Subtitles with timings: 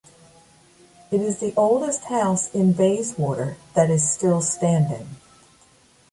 [1.11, 5.07] It is the oldest house in Bayswater that is still standing.